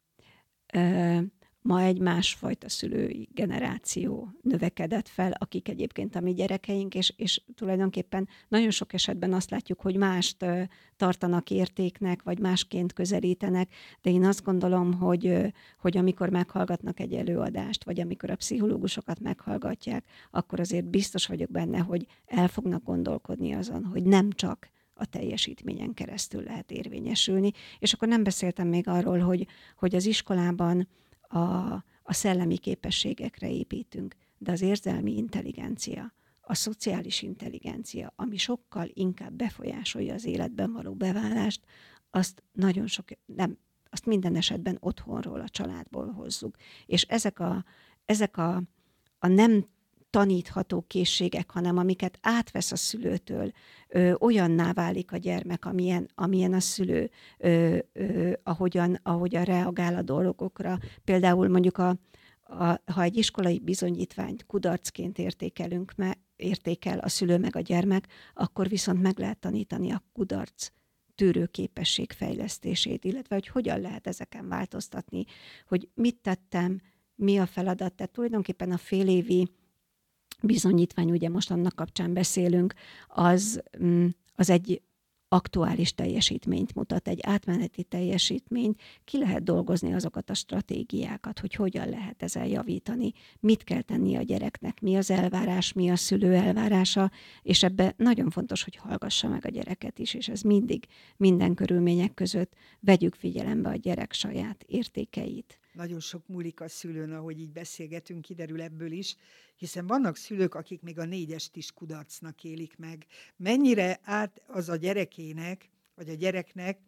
Ma 1.70 1.82
egy 1.82 2.00
másfajta 2.00 2.70
szülői 2.70 3.30
generáció 3.34 4.30
növekedett 4.42 5.08
fel, 5.08 5.32
akik 5.32 5.70
egyébként 5.70 6.16
a 6.16 6.20
mi 6.20 6.34
gyerekeink, 6.34 6.96
és, 6.96 7.14
és 7.18 7.42
tulajdonképpen 7.56 8.28
nagyon 8.48 8.70
sok 8.70 8.94
esetben 8.94 9.34
azt 9.34 9.50
látjuk, 9.50 9.82
hogy 9.82 9.96
mást 9.96 10.46
tartanak 10.98 11.50
értéknek, 11.50 12.24
vagy 12.24 12.40
másként 12.40 12.94
közelítenek, 12.94 13.74
de 14.02 14.10
én 14.10 14.26
azt 14.26 14.44
gondolom, 14.44 14.94
hogy, 14.94 15.54
hogy 15.80 15.98
amikor 15.98 16.30
meghallgatnak 16.30 17.00
egy 17.00 17.14
előadást, 17.14 17.84
vagy 17.84 18.00
amikor 18.00 18.30
a 18.30 18.36
pszichológusokat 18.36 19.20
meghallgatják, 19.20 20.06
akkor 20.32 20.60
azért 20.60 20.86
biztos 20.86 21.26
vagyok 21.26 21.52
benne, 21.52 21.78
hogy 21.78 22.06
el 22.26 22.48
fognak 22.48 22.84
gondolkodni 22.84 23.54
azon, 23.54 23.86
hogy 23.86 24.04
nem 24.04 24.32
csak 24.32 24.70
a 24.94 25.06
teljesítményen 25.06 25.94
keresztül 25.94 26.44
lehet 26.44 26.72
érvényesülni. 26.72 27.52
És 27.80 27.94
akkor 27.94 28.08
nem 28.08 28.24
beszéltem 28.24 28.68
még 28.68 28.88
arról, 28.88 29.20
hogy, 29.20 29.48
hogy 29.76 29.96
az 29.96 30.06
iskolában 30.06 30.88
a, 31.30 31.74
a 32.04 32.14
szellemi 32.14 32.58
képességekre 32.58 33.50
építünk, 33.50 34.16
de 34.38 34.52
az 34.52 34.62
érzelmi 34.62 35.18
intelligencia, 35.18 36.14
a 36.42 36.54
szociális 36.54 37.22
intelligencia, 37.22 38.14
ami 38.16 38.38
sokkal 38.38 38.90
inkább 38.94 39.34
befolyásolja 39.34 40.14
az 40.14 40.26
életben 40.26 40.72
való 40.72 40.94
beválást, 40.94 41.62
azt 42.10 42.44
nagyon 42.52 42.88
sok, 42.88 43.06
nem, 43.26 43.58
azt 43.90 44.06
minden 44.06 44.36
esetben 44.36 44.78
otthonról, 44.80 45.40
a 45.40 45.50
családból 45.50 46.12
hozzuk. 46.12 46.56
És 46.86 47.02
ezek 47.04 47.40
a, 47.40 47.66
ezek 48.06 48.38
a, 48.38 48.64
a 49.20 49.28
nem 49.28 49.66
tanítható 50.10 50.84
készségek, 50.88 51.51
hanem 51.51 51.78
amiket 51.78 52.20
átvesz 52.22 52.72
a 52.72 52.75
szülőtől, 52.75 53.51
ö, 53.88 54.13
olyanná 54.20 54.74
válik 54.74 55.12
a 55.12 55.18
gyermek, 55.18 55.66
amilyen, 55.66 56.10
amilyen 56.16 56.54
a 56.54 56.60
szülő, 56.60 57.10
ö, 57.38 57.78
ö, 57.94 58.32
ahogyan, 58.44 59.00
ahogyan 59.04 59.44
reagál 59.44 59.96
a 59.96 60.01
dolgokra. 60.01 60.78
Például 61.04 61.48
mondjuk 61.48 61.78
a, 61.78 61.98
a, 62.44 62.82
ha 62.92 63.01
egy 63.01 63.18
iskolai 63.18 63.60
bizonyítványt 63.60 64.46
kudarcként 64.46 65.18
értékelünk, 65.18 65.94
me, 65.96 66.18
értékel 66.36 67.00
a 67.00 67.10
szülő 67.10 67.38
meg 67.38 67.56
a 67.56 67.60
gyermek, 67.60 68.08
akkor 68.34 68.68
viszont 68.68 69.01
meg 69.01 69.20
lehet 69.20 69.39
tanítani 69.39 69.92
a 69.92 70.04
kudarc 70.13 70.68
tűrőképesség 71.16 72.12
fejlesztését, 72.12 73.06
illetve 73.06 73.36
hogy 73.36 73.48
hogyan 73.48 73.82
lehet 73.82 74.08
ezeken 74.08 74.48
változtatni, 74.48 75.25
hogy 75.68 75.89
mit 75.94 76.18
tettem, 76.22 76.82
mi 77.16 77.38
a 77.38 77.46
feladat. 77.46 77.94
Tehát 77.94 78.12
tulajdonképpen 78.12 78.72
a 78.72 78.78
félévi 78.78 79.48
bizonyítvány, 80.41 81.12
ugye 81.12 81.29
most 81.29 81.51
annak 81.51 81.75
kapcsán 81.75 82.13
beszélünk, 82.13 82.74
az, 83.08 83.62
mm, 83.84 84.08
az 84.36 84.50
egy 84.50 84.81
aktuális 85.31 85.93
teljesítményt 85.93 86.75
mutat, 86.75 87.08
egy 87.08 87.19
átmeneti 87.22 87.84
teljesítményt, 87.84 88.81
ki 89.03 89.17
lehet 89.17 89.43
dolgozni 89.43 89.93
azokat 89.93 90.29
a 90.29 90.34
stratégiákat, 90.34 91.39
hogy 91.39 91.53
hogyan 91.53 91.89
lehet 91.89 92.24
ezzel 92.24 92.48
javítani, 92.48 93.13
mit 93.39 93.63
kell 93.63 93.81
tenni 93.81 94.15
a 94.15 94.22
gyereknek, 94.22 94.81
mi 94.81 94.96
az 94.96 95.12
elvárás, 95.12 95.74
mi 95.74 95.89
a 95.89 95.96
szülő 95.96 96.34
elvárása, 96.34 97.12
és 97.41 97.63
ebbe 97.63 97.93
nagyon 97.98 98.29
fontos, 98.29 98.63
hogy 98.63 98.75
hallgassa 98.75 99.27
meg 99.27 99.46
a 99.46 99.50
gyereket 99.50 100.00
is, 100.00 100.13
és 100.13 100.27
ez 100.27 100.41
mindig, 100.41 100.86
minden 101.17 101.53
körülmények 101.53 102.13
között 102.13 102.53
vegyük 102.79 103.15
figyelembe 103.15 103.69
a 103.69 103.75
gyerek 103.75 104.13
saját 104.13 104.63
értékeit. 104.67 105.59
Nagyon 105.74 106.00
sok 106.00 106.28
múlik 106.28 106.62
a 106.62 106.68
szülőn, 106.68 107.12
ahogy 107.12 107.40
így 107.40 107.52
beszélgetünk, 107.52 108.22
kiderül 108.22 108.62
ebből 108.62 108.92
is, 108.92 109.16
hiszen 109.56 109.88
vannak 109.88 110.16
szülők, 110.16 110.56
akik 110.56 110.82
még 110.82 111.00
a 111.00 111.06
négyest 111.06 111.56
is 111.56 111.72
kudarcnak 111.72 112.44
élik 112.44 112.78
meg. 112.78 113.06
Mennyire 113.36 114.00
át 114.04 114.42
az 114.48 114.70
a 114.70 114.76
gyerekének, 114.76 115.70
vagy 115.96 116.10
a 116.10 116.14
gyereknek, 116.14 116.80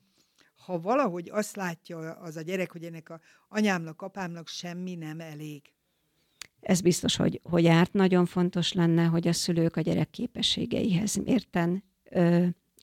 ha 0.65 0.79
valahogy 0.79 1.29
azt 1.29 1.55
látja 1.55 1.97
az 1.97 2.35
a 2.35 2.41
gyerek, 2.41 2.71
hogy 2.71 2.83
ennek 2.83 3.09
a 3.09 3.19
anyámnak, 3.49 4.01
apámnak 4.01 4.47
semmi 4.47 4.95
nem 4.95 5.19
elég. 5.19 5.61
Ez 6.59 6.81
biztos, 6.81 7.15
hogy, 7.15 7.41
hogy 7.43 7.65
árt. 7.65 7.93
Nagyon 7.93 8.25
fontos 8.25 8.73
lenne, 8.73 9.03
hogy 9.03 9.27
a 9.27 9.33
szülők 9.33 9.75
a 9.75 9.81
gyerek 9.81 10.09
képességeihez 10.09 11.15
mérten 11.15 11.83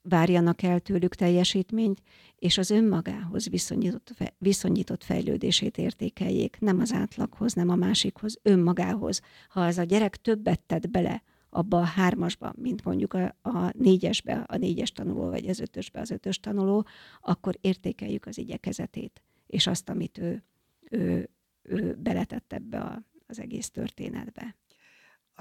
várjanak 0.02 0.62
el 0.62 0.81
tőlük 0.81 1.14
teljesítményt, 1.14 2.02
és 2.37 2.59
az 2.59 2.71
önmagához 2.71 3.49
viszonyított, 3.49 4.14
viszonyított 4.38 5.05
fejlődését 5.05 5.78
értékeljék, 5.78 6.57
nem 6.61 6.81
az 6.81 6.93
átlaghoz, 6.93 7.52
nem 7.52 7.69
a 7.69 7.75
másikhoz, 7.75 8.38
önmagához. 8.43 9.21
Ha 9.49 9.61
az 9.61 9.78
a 9.78 9.83
gyerek 9.83 10.17
többet 10.17 10.61
tett 10.61 10.90
bele 10.90 11.23
abba 11.50 11.78
a 11.78 11.85
hármasba, 11.85 12.52
mint 12.57 12.85
mondjuk 12.85 13.14
a, 13.14 13.37
a 13.43 13.71
négyesbe, 13.78 14.45
a 14.47 14.57
négyes 14.57 14.93
tanuló, 14.93 15.28
vagy 15.28 15.49
az 15.49 15.61
ötösbe, 15.61 16.00
az 16.00 16.11
ötös 16.11 16.40
tanuló, 16.40 16.87
akkor 17.21 17.59
értékeljük 17.61 18.26
az 18.26 18.38
igyekezetét, 18.38 19.23
és 19.47 19.67
azt, 19.67 19.88
amit 19.88 20.19
ő, 20.19 20.45
ő, 20.90 21.31
ő 21.62 21.95
beletett 21.95 22.52
ebbe 22.52 22.81
a, 22.81 23.02
az 23.26 23.40
egész 23.40 23.71
történetbe 23.71 24.57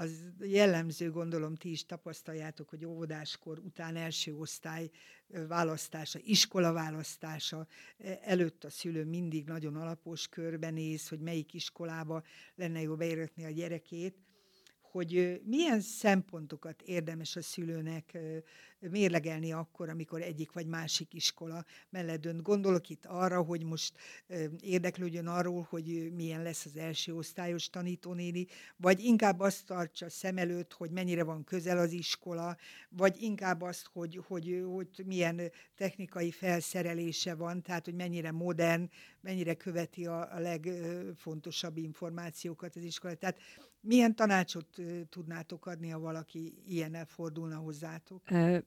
az 0.00 0.22
jellemző, 0.40 1.10
gondolom 1.10 1.54
ti 1.54 1.70
is 1.70 1.86
tapasztaljátok, 1.86 2.68
hogy 2.68 2.84
óvodáskor 2.84 3.58
után 3.58 3.96
első 3.96 4.34
osztály 4.34 4.90
választása, 5.48 6.18
iskola 6.22 6.72
választása 6.72 7.66
előtt 8.20 8.64
a 8.64 8.70
szülő 8.70 9.04
mindig 9.04 9.46
nagyon 9.46 9.76
alapos 9.76 10.28
körbenéz, 10.28 11.08
hogy 11.08 11.20
melyik 11.20 11.54
iskolába 11.54 12.22
lenne 12.54 12.80
jó 12.80 12.96
beérni 12.96 13.44
a 13.44 13.50
gyerekét. 13.50 14.16
Hogy 14.90 15.40
milyen 15.44 15.80
szempontokat 15.80 16.82
érdemes 16.82 17.36
a 17.36 17.42
szülőnek 17.42 18.18
mérlegelni 18.80 19.52
akkor, 19.52 19.88
amikor 19.88 20.22
egyik 20.22 20.52
vagy 20.52 20.66
másik 20.66 21.14
iskola 21.14 21.64
mellett 21.90 22.20
dönt. 22.20 22.42
Gondolok 22.42 22.88
itt 22.88 23.06
arra, 23.06 23.42
hogy 23.42 23.64
most 23.64 23.92
érdeklődjön 24.60 25.26
arról, 25.26 25.66
hogy 25.70 26.12
milyen 26.14 26.42
lesz 26.42 26.64
az 26.64 26.76
első 26.76 27.14
osztályos 27.14 27.70
tanítónéni, 27.70 28.46
vagy 28.76 29.04
inkább 29.04 29.40
azt 29.40 29.66
tartsa 29.66 30.10
szem 30.10 30.36
előtt, 30.36 30.72
hogy 30.72 30.90
mennyire 30.90 31.24
van 31.24 31.44
közel 31.44 31.78
az 31.78 31.92
iskola, 31.92 32.56
vagy 32.88 33.22
inkább 33.22 33.62
azt, 33.62 33.86
hogy, 33.92 34.20
hogy, 34.26 34.64
hogy 34.74 35.02
milyen 35.06 35.40
technikai 35.76 36.30
felszerelése 36.30 37.34
van, 37.34 37.62
tehát 37.62 37.84
hogy 37.84 37.94
mennyire 37.94 38.30
modern, 38.30 38.90
mennyire 39.20 39.54
követi 39.54 40.06
a, 40.06 40.34
a 40.34 40.38
legfontosabb 40.38 41.76
információkat 41.76 42.76
az 42.76 42.82
iskola. 42.82 43.14
Tehát 43.14 43.38
milyen 43.80 44.14
tanácsot 44.14 44.68
tudnátok 45.08 45.66
adni, 45.66 45.88
ha 45.88 45.98
valaki 45.98 46.62
ilyennel 46.66 47.06
fordulna 47.06 47.56
hozzátok? 47.56 48.22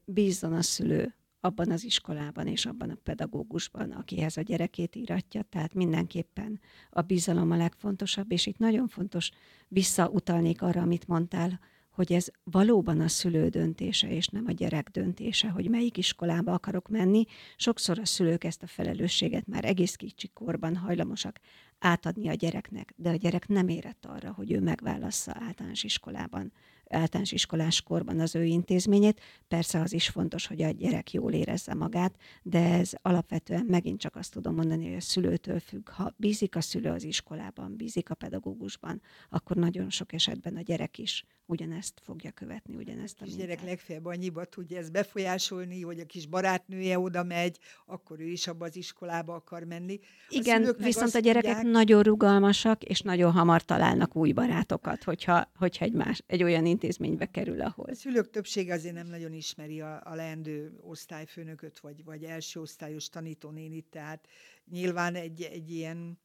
Bízzon 0.05 0.53
a 0.53 0.61
szülő 0.61 1.15
abban 1.39 1.71
az 1.71 1.83
iskolában 1.83 2.47
és 2.47 2.65
abban 2.65 2.89
a 2.89 2.97
pedagógusban, 3.03 3.91
akihez 3.91 4.37
a 4.37 4.41
gyerekét 4.41 4.95
íratja, 4.95 5.41
tehát 5.41 5.73
mindenképpen 5.73 6.59
a 6.89 7.01
bizalom 7.01 7.51
a 7.51 7.55
legfontosabb, 7.55 8.31
és 8.31 8.45
itt 8.45 8.57
nagyon 8.57 8.87
fontos, 8.87 9.31
visszautalnék 9.67 10.61
arra, 10.61 10.81
amit 10.81 11.07
mondtál, 11.07 11.59
hogy 11.89 12.13
ez 12.13 12.27
valóban 12.43 12.99
a 12.99 13.07
szülő 13.07 13.49
döntése, 13.49 14.09
és 14.11 14.27
nem 14.27 14.45
a 14.47 14.51
gyerek 14.51 14.89
döntése, 14.89 15.49
hogy 15.49 15.69
melyik 15.69 15.97
iskolába 15.97 16.53
akarok 16.53 16.89
menni. 16.89 17.25
Sokszor 17.55 17.99
a 17.99 18.05
szülők 18.05 18.43
ezt 18.43 18.63
a 18.63 18.67
felelősséget 18.67 19.47
már 19.47 19.65
egész 19.65 19.95
kicsi 19.95 20.27
korban 20.27 20.75
hajlamosak 20.75 21.39
átadni 21.81 22.29
a 22.29 22.33
gyereknek, 22.33 22.93
de 22.95 23.09
a 23.09 23.15
gyerek 23.15 23.47
nem 23.47 23.67
érett 23.67 24.05
arra, 24.05 24.31
hogy 24.31 24.51
ő 24.51 24.59
megválassza 24.59 25.35
általános 25.39 25.83
iskolában 25.83 26.51
általános 26.91 27.31
iskolás 27.31 27.81
korban 27.81 28.19
az 28.19 28.35
ő 28.35 28.43
intézményét. 28.43 29.21
Persze 29.47 29.79
az 29.79 29.93
is 29.93 30.09
fontos, 30.09 30.47
hogy 30.47 30.61
a 30.61 30.69
gyerek 30.69 31.11
jól 31.13 31.33
érezze 31.33 31.73
magát, 31.73 32.15
de 32.41 32.73
ez 32.73 32.91
alapvetően 33.01 33.65
megint 33.65 33.99
csak 33.99 34.15
azt 34.15 34.31
tudom 34.31 34.55
mondani, 34.55 34.87
hogy 34.87 34.95
a 34.95 35.01
szülőtől 35.01 35.59
függ. 35.59 35.89
Ha 35.89 36.13
bízik 36.17 36.55
a 36.55 36.61
szülő 36.61 36.89
az 36.89 37.03
iskolában, 37.03 37.75
bízik 37.75 38.09
a 38.09 38.15
pedagógusban, 38.15 39.01
akkor 39.29 39.55
nagyon 39.55 39.89
sok 39.89 40.13
esetben 40.13 40.55
a 40.55 40.61
gyerek 40.61 40.97
is 40.97 41.25
ugyanezt 41.51 42.01
fogja 42.03 42.31
követni, 42.31 42.75
ugyanezt 42.75 43.21
a 43.21 43.25
kis 43.25 43.35
gyerek 43.35 43.63
legfeljebb 43.63 44.05
annyiba 44.05 44.45
tudja 44.45 44.77
ezt 44.77 44.91
befolyásolni, 44.91 45.81
hogy 45.81 45.99
a 45.99 46.05
kis 46.05 46.27
barátnője 46.27 46.99
oda 46.99 47.23
megy, 47.23 47.57
akkor 47.85 48.19
ő 48.19 48.27
is 48.27 48.47
abba 48.47 48.65
az 48.65 48.75
iskolába 48.75 49.33
akar 49.33 49.63
menni. 49.63 49.99
A 50.01 50.25
Igen, 50.29 50.75
viszont 50.77 51.15
a 51.15 51.19
gyerekek 51.19 51.53
mondják, 51.53 51.73
nagyon 51.73 52.03
rugalmasak, 52.03 52.83
és 52.83 53.01
nagyon 53.01 53.31
hamar 53.31 53.61
találnak 53.61 54.15
új 54.15 54.31
barátokat, 54.31 55.03
hogyha, 55.03 55.51
hogyha 55.55 55.85
egy, 55.85 55.93
más, 55.93 56.23
egy 56.27 56.43
olyan 56.43 56.65
intézménybe 56.65 57.25
kerül, 57.25 57.61
ahol. 57.61 57.85
A 57.89 57.95
szülők 57.95 58.29
többsége 58.29 58.73
azért 58.73 58.95
nem 58.95 59.07
nagyon 59.07 59.33
ismeri 59.33 59.81
a, 59.81 60.01
a 60.03 60.15
leendő 60.15 60.79
osztályfőnököt, 60.81 61.79
vagy, 61.79 62.03
vagy 62.03 62.23
első 62.23 62.59
osztályos 62.59 63.09
tanítónénit, 63.09 63.85
tehát 63.89 64.27
nyilván 64.69 65.15
egy, 65.15 65.41
egy 65.41 65.71
ilyen 65.71 66.19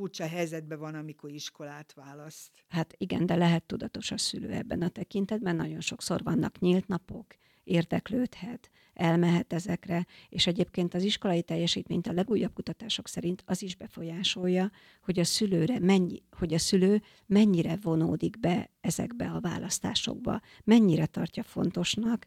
furcsa 0.00 0.26
helyzetben 0.26 0.78
van, 0.78 0.94
amikor 0.94 1.30
iskolát 1.30 1.92
választ. 1.92 2.50
Hát 2.68 2.94
igen, 2.96 3.26
de 3.26 3.34
lehet 3.34 3.62
tudatos 3.62 4.10
a 4.10 4.18
szülő 4.18 4.50
ebben 4.50 4.82
a 4.82 4.88
tekintetben. 4.88 5.56
Nagyon 5.56 5.80
sokszor 5.80 6.22
vannak 6.22 6.58
nyílt 6.58 6.86
napok, 6.86 7.26
érdeklődhet, 7.64 8.70
elmehet 8.94 9.52
ezekre, 9.52 10.06
és 10.28 10.46
egyébként 10.46 10.94
az 10.94 11.02
iskolai 11.02 11.42
teljesítményt 11.42 12.06
a 12.06 12.12
legújabb 12.12 12.52
kutatások 12.52 13.08
szerint 13.08 13.42
az 13.46 13.62
is 13.62 13.76
befolyásolja, 13.76 14.70
hogy 15.02 15.18
a 15.18 15.24
szülőre 15.24 15.78
mennyi, 15.78 16.22
hogy 16.30 16.54
a 16.54 16.58
szülő 16.58 17.02
mennyire 17.26 17.78
vonódik 17.82 18.40
be 18.40 18.70
ezekbe 18.80 19.30
a 19.30 19.40
választásokba, 19.40 20.40
mennyire 20.64 21.06
tartja 21.06 21.42
fontosnak, 21.42 22.26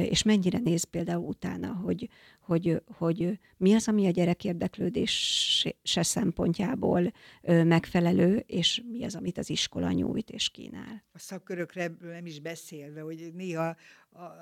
és 0.00 0.22
mennyire 0.22 0.58
néz 0.58 0.84
például 0.84 1.24
utána, 1.24 1.72
hogy, 1.72 2.08
hogy, 2.40 2.82
hogy 2.86 3.38
mi 3.56 3.74
az, 3.74 3.88
ami 3.88 4.06
a 4.06 4.10
gyerek 4.10 4.44
érdeklődése 4.44 6.02
szempontjából 6.02 7.12
megfelelő, 7.42 8.44
és 8.46 8.82
mi 8.90 9.04
az, 9.04 9.14
amit 9.14 9.38
az 9.38 9.50
iskola 9.50 9.90
nyújt 9.90 10.30
és 10.30 10.48
kínál. 10.48 11.04
A 11.12 11.18
szakkörökre 11.18 11.96
nem 12.00 12.26
is 12.26 12.40
beszélve, 12.40 13.00
hogy 13.00 13.30
néha 13.34 13.76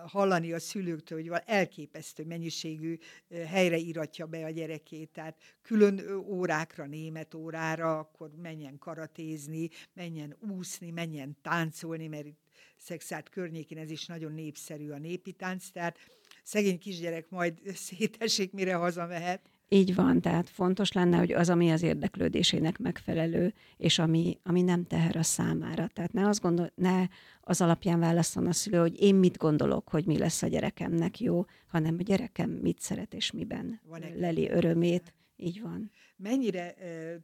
hallani 0.06 0.52
a 0.52 0.58
szülőktől, 0.58 1.18
hogy 1.18 1.28
elképesztő 1.48 2.24
mennyiségű 2.24 2.98
helyre 3.46 3.76
iratja 3.76 4.26
be 4.26 4.44
a 4.44 4.50
gyerekét, 4.50 5.10
tehát 5.10 5.38
külön 5.62 6.00
órákra, 6.16 6.86
német 6.86 7.34
órára, 7.34 7.98
akkor 7.98 8.30
menjen 8.36 8.78
karatézni, 8.78 9.68
menjen 9.92 10.36
úszni, 10.40 10.90
menjen 10.90 11.36
táncolni, 11.42 12.06
mert 12.06 12.26
itt 12.26 12.46
Szexát 12.76 13.28
környékén 13.28 13.78
ez 13.78 13.90
is 13.90 14.06
nagyon 14.06 14.32
népszerű 14.32 14.90
a 14.90 14.98
népi 14.98 15.32
tánc, 15.32 15.70
tehát 15.70 15.98
szegény 16.42 16.78
kisgyerek 16.78 17.28
majd 17.28 17.60
szétesik, 17.74 18.52
mire 18.52 18.74
hazamehet. 18.74 19.50
Így 19.70 19.94
van, 19.94 20.20
tehát 20.20 20.48
fontos 20.48 20.92
lenne, 20.92 21.16
hogy 21.16 21.32
az, 21.32 21.48
ami 21.48 21.70
az 21.70 21.82
érdeklődésének 21.82 22.78
megfelelő, 22.78 23.54
és 23.76 23.98
ami, 23.98 24.38
ami 24.42 24.62
nem 24.62 24.86
teher 24.86 25.16
a 25.16 25.22
számára. 25.22 25.86
Tehát 25.86 26.12
ne, 26.12 26.28
azt 26.28 26.40
gondol, 26.40 26.70
ne 26.74 27.06
az 27.40 27.60
alapján 27.60 28.00
válaszol 28.00 28.46
a 28.46 28.52
szülő, 28.52 28.78
hogy 28.78 29.00
én 29.00 29.14
mit 29.14 29.36
gondolok, 29.36 29.88
hogy 29.88 30.06
mi 30.06 30.18
lesz 30.18 30.42
a 30.42 30.46
gyerekemnek 30.46 31.20
jó, 31.20 31.44
hanem 31.66 31.96
a 31.98 32.02
gyerekem 32.02 32.50
mit 32.50 32.80
szeret 32.80 33.14
és 33.14 33.30
miben 33.30 33.80
van 33.84 34.02
leli 34.16 34.50
örömét. 34.50 35.12
Így 35.40 35.62
van. 35.62 35.90
Mennyire 36.16 36.74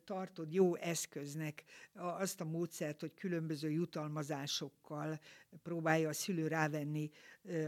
tartod 0.05 0.53
jó 0.53 0.75
eszköznek 0.75 1.65
azt 1.95 2.41
a 2.41 2.45
módszert, 2.45 3.01
hogy 3.01 3.15
különböző 3.15 3.71
jutalmazásokkal 3.71 5.21
próbálja 5.63 6.09
a 6.09 6.13
szülő 6.13 6.47
rávenni 6.47 7.11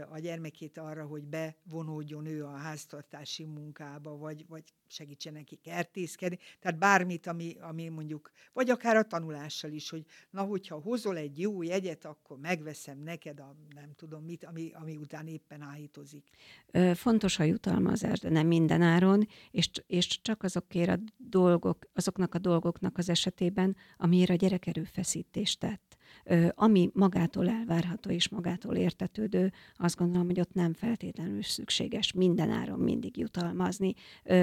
a 0.09 0.19
gyermekét 0.19 0.77
arra, 0.77 1.05
hogy 1.05 1.23
bevonódjon 1.23 2.25
ő 2.25 2.45
a 2.45 2.55
háztartási 2.55 3.43
munkába, 3.43 4.17
vagy, 4.17 4.45
vagy 4.47 4.63
segítsen 4.87 5.33
neki 5.33 5.55
kertészkedni. 5.55 6.37
Tehát 6.59 6.77
bármit, 6.77 7.27
ami, 7.27 7.55
ami 7.59 7.87
mondjuk, 7.87 8.31
vagy 8.53 8.69
akár 8.69 8.95
a 8.95 9.03
tanulással 9.03 9.71
is, 9.71 9.89
hogy 9.89 10.05
na, 10.29 10.41
hogyha 10.41 10.79
hozol 10.79 11.17
egy 11.17 11.39
jó 11.39 11.61
jegyet, 11.61 12.05
akkor 12.05 12.37
megveszem 12.37 12.99
neked 12.99 13.39
a 13.39 13.55
nem 13.75 13.91
tudom 13.95 14.23
mit, 14.23 14.43
ami, 14.43 14.71
ami 14.73 14.97
után 14.97 15.27
éppen 15.27 15.61
áhítozik. 15.61 16.29
Fontos 16.93 17.39
a 17.39 17.43
jutalmazás, 17.43 18.19
de 18.19 18.29
nem 18.29 18.47
minden 18.47 18.81
áron, 18.81 19.27
és, 19.51 19.69
és 19.87 20.21
csak 20.21 20.43
azokért 20.43 20.89
a 20.89 20.99
dolgok, 21.17 21.85
azoknak 21.93 22.33
a 22.35 22.39
dolgoknak 22.39 22.97
az 22.97 23.09
esetében, 23.09 23.75
amiért 23.97 24.29
a 24.29 24.35
gyerek 24.35 24.67
erőfeszítést 24.67 25.59
tett 25.59 25.86
ami 26.55 26.89
magától 26.93 27.49
elvárható 27.49 28.09
és 28.09 28.29
magától 28.29 28.75
értetődő, 28.75 29.51
azt 29.75 29.97
gondolom, 29.97 30.27
hogy 30.27 30.39
ott 30.39 30.53
nem 30.53 30.73
feltétlenül 30.73 31.43
szükséges 31.43 32.11
minden 32.11 32.49
áron 32.49 32.79
mindig 32.79 33.17
jutalmazni. 33.17 33.93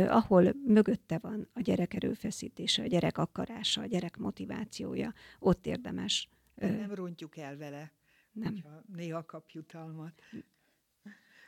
Ahol 0.09 0.53
mögötte 0.67 1.19
van 1.19 1.49
a 1.53 1.61
gyerek 1.61 1.95
erőfeszítése, 1.95 2.83
a 2.83 2.87
gyerek 2.87 3.19
akarása, 3.19 3.81
a 3.81 3.87
gyerek 3.87 4.17
motivációja, 4.17 5.13
ott 5.39 5.67
érdemes. 5.67 6.29
Nem 6.55 6.95
rontjuk 6.95 7.37
el 7.37 7.57
vele, 7.57 7.93
nem. 8.33 8.65
néha 8.95 9.25
kap 9.25 9.51
jutalmat. 9.51 10.23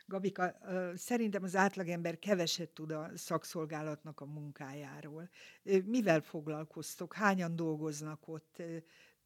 Gabika, 0.08 0.56
szerintem 0.94 1.42
az 1.42 1.56
átlagember 1.56 2.18
keveset 2.18 2.70
tud 2.70 2.90
a 2.90 3.10
szakszolgálatnak 3.14 4.20
a 4.20 4.24
munkájáról. 4.24 5.28
Mivel 5.84 6.20
foglalkoztok? 6.20 7.14
Hányan 7.14 7.56
dolgoznak 7.56 8.28
ott? 8.28 8.62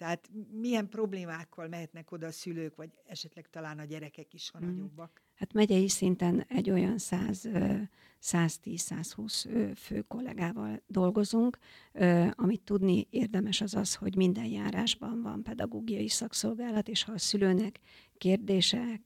Tehát 0.01 0.31
milyen 0.51 0.89
problémákkal 0.89 1.69
mehetnek 1.69 2.13
oda 2.13 2.27
a 2.27 2.33
szülők, 2.33 2.77
vagy 2.77 2.91
esetleg 3.07 3.51
talán 3.51 3.79
a 3.79 3.85
gyerekek 3.85 4.35
is, 4.35 4.51
ha 4.51 4.59
mm. 4.59 4.67
nagyobbak? 4.67 5.23
Hát 5.35 5.53
megyei 5.53 5.89
szinten 5.89 6.45
egy 6.49 6.71
olyan 6.71 6.95
110-120 6.99 9.77
fő 9.77 10.01
kollégával 10.01 10.83
dolgozunk. 10.87 11.59
Amit 12.31 12.63
tudni 12.63 13.07
érdemes 13.11 13.61
az 13.61 13.75
az, 13.75 13.95
hogy 13.95 14.17
minden 14.17 14.45
járásban 14.45 15.23
van 15.23 15.43
pedagógiai 15.43 16.09
szakszolgálat, 16.09 16.89
és 16.89 17.05
ha 17.05 17.13
a 17.13 17.19
szülőnek 17.19 17.81
kérdése, 18.19 19.01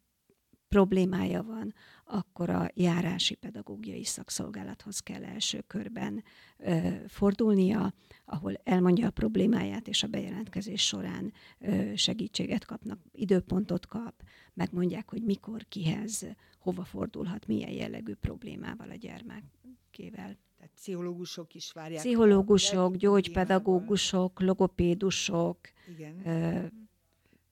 problémája 0.68 1.42
van, 1.42 1.74
akkor 2.04 2.50
a 2.50 2.70
járási 2.74 3.34
pedagógiai 3.34 4.04
szakszolgálathoz 4.04 5.00
kell 5.00 5.24
első 5.24 5.64
körben 5.66 6.24
ö, 6.58 6.88
fordulnia, 7.08 7.94
ahol 8.24 8.60
elmondja 8.64 9.06
a 9.06 9.10
problémáját, 9.10 9.88
és 9.88 10.02
a 10.02 10.06
bejelentkezés 10.06 10.86
során 10.86 11.32
ö, 11.58 11.96
segítséget 11.96 12.64
kapnak, 12.64 12.98
időpontot 13.12 13.86
kap, 13.86 14.22
megmondják, 14.54 15.10
hogy 15.10 15.22
mikor, 15.22 15.64
kihez, 15.68 16.26
hova 16.58 16.84
fordulhat, 16.84 17.46
milyen 17.46 17.70
jellegű 17.70 18.14
problémával 18.14 18.90
a 18.90 18.94
gyermekével. 18.94 20.36
Tehát 20.56 20.72
pszichológusok 20.74 21.54
is 21.54 21.72
várják. 21.72 22.00
Pszichológusok, 22.00 22.96
gyógypedagógusok, 22.96 24.40
logopédusok. 24.40 25.58
Igen. 25.88 26.26
Ö, 26.26 26.66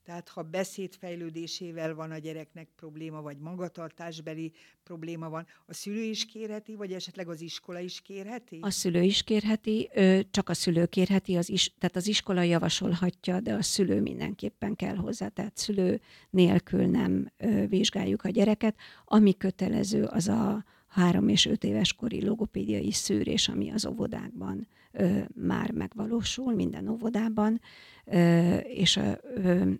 Tehát 0.05 0.29
ha 0.29 0.41
beszédfejlődésével 0.41 1.95
van 1.95 2.11
a 2.11 2.17
gyereknek 2.17 2.67
probléma, 2.75 3.21
vagy 3.21 3.37
magatartásbeli 3.37 4.51
probléma 4.83 5.29
van, 5.29 5.45
a 5.65 5.73
szülő 5.73 6.01
is 6.01 6.25
kérheti, 6.25 6.75
vagy 6.75 6.93
esetleg 6.93 7.29
az 7.29 7.41
iskola 7.41 7.79
is 7.79 8.01
kérheti? 8.01 8.59
A 8.61 8.69
szülő 8.69 9.01
is 9.01 9.23
kérheti, 9.23 9.89
csak 10.31 10.49
a 10.49 10.53
szülő 10.53 10.85
kérheti, 10.85 11.35
az 11.35 11.49
is, 11.49 11.73
tehát 11.77 11.95
az 11.95 12.07
iskola 12.07 12.41
javasolhatja, 12.41 13.39
de 13.39 13.53
a 13.53 13.61
szülő 13.61 14.01
mindenképpen 14.01 14.75
kell 14.75 14.95
hozzá, 14.95 15.27
tehát 15.27 15.57
szülő 15.57 16.01
nélkül 16.29 16.85
nem 16.85 17.31
vizsgáljuk 17.69 18.23
a 18.23 18.29
gyereket. 18.29 18.75
Ami 19.05 19.37
kötelező, 19.37 20.03
az 20.03 20.27
a 20.27 20.65
három 20.87 21.27
és 21.27 21.45
öt 21.45 21.63
éves 21.63 21.93
kori 21.93 22.25
logopédiai 22.25 22.91
szűrés, 22.91 23.47
ami 23.47 23.71
az 23.71 23.85
óvodákban 23.85 24.67
ö, 24.91 25.19
már 25.35 25.71
megvalósul, 25.71 26.53
minden 26.53 26.87
óvodában, 26.87 27.61
ö, 28.05 28.57
és 28.57 28.95
ö, 28.95 29.71